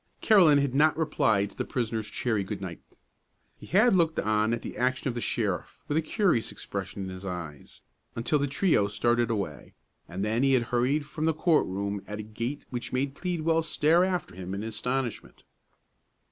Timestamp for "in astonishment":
14.55-15.43